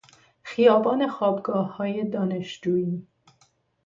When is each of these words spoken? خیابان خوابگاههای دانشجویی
خیابان 0.43 1.07
خوابگاههای 1.07 2.03
دانشجویی 2.09 3.07